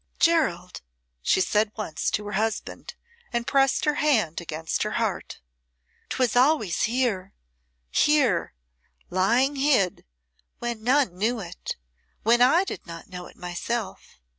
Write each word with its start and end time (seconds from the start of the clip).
"Gerald," 0.17 0.81
she 1.21 1.39
said 1.39 1.73
once 1.77 2.09
to 2.09 2.25
her 2.25 2.31
husband, 2.31 2.95
and 3.31 3.45
pressed 3.45 3.85
her 3.85 3.93
hand 4.01 4.41
against 4.41 4.81
her 4.81 4.93
heart, 4.93 5.41
"'twas 6.09 6.35
always 6.35 6.85
here 6.85 7.35
here, 7.91 8.55
lying 9.11 9.57
hid, 9.57 10.03
when 10.57 10.83
none 10.83 11.15
knew 11.19 11.39
it 11.39 11.75
when 12.23 12.41
I 12.41 12.63
did 12.63 12.87
not 12.87 13.09
know 13.09 13.27
it 13.27 13.37
myself. 13.37 14.17